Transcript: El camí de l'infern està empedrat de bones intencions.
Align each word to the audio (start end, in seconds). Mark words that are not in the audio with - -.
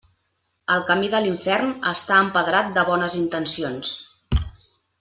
El 0.75 0.79
camí 0.87 1.09
de 1.15 1.19
l'infern 1.25 1.75
està 1.91 2.17
empedrat 2.25 2.73
de 2.79 2.87
bones 2.89 3.19
intencions. 3.21 3.93